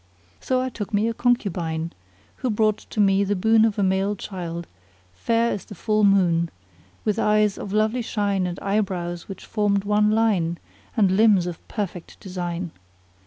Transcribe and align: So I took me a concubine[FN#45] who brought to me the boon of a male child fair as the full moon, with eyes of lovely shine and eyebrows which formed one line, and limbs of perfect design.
So 0.39 0.59
I 0.61 0.69
took 0.69 0.95
me 0.95 1.07
a 1.07 1.13
concubine[FN#45] 1.13 1.91
who 2.37 2.49
brought 2.49 2.79
to 2.89 2.99
me 2.99 3.23
the 3.23 3.35
boon 3.35 3.63
of 3.65 3.77
a 3.77 3.83
male 3.83 4.15
child 4.15 4.65
fair 5.13 5.51
as 5.51 5.65
the 5.65 5.75
full 5.75 6.03
moon, 6.03 6.49
with 7.05 7.19
eyes 7.19 7.55
of 7.59 7.71
lovely 7.71 8.01
shine 8.01 8.47
and 8.47 8.59
eyebrows 8.61 9.27
which 9.27 9.45
formed 9.45 9.83
one 9.83 10.09
line, 10.09 10.57
and 10.97 11.15
limbs 11.15 11.45
of 11.45 11.65
perfect 11.67 12.19
design. 12.19 12.71